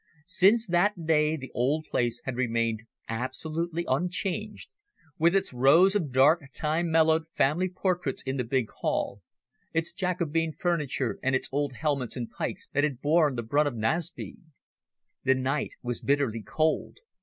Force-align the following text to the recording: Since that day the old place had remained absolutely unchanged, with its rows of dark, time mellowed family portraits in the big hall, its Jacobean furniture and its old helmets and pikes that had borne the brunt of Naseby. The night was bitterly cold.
Since 0.25 0.65
that 0.65 1.05
day 1.05 1.37
the 1.37 1.51
old 1.53 1.85
place 1.85 2.23
had 2.25 2.35
remained 2.35 2.87
absolutely 3.07 3.85
unchanged, 3.87 4.71
with 5.19 5.35
its 5.35 5.53
rows 5.53 5.93
of 5.93 6.11
dark, 6.11 6.41
time 6.55 6.89
mellowed 6.89 7.25
family 7.35 7.69
portraits 7.69 8.23
in 8.23 8.37
the 8.37 8.43
big 8.43 8.71
hall, 8.77 9.21
its 9.73 9.93
Jacobean 9.93 10.53
furniture 10.53 11.19
and 11.21 11.35
its 11.35 11.49
old 11.51 11.73
helmets 11.73 12.15
and 12.15 12.31
pikes 12.31 12.67
that 12.73 12.83
had 12.83 12.99
borne 12.99 13.35
the 13.35 13.43
brunt 13.43 13.67
of 13.67 13.75
Naseby. 13.75 14.37
The 15.23 15.35
night 15.35 15.75
was 15.83 16.01
bitterly 16.01 16.41
cold. 16.41 17.01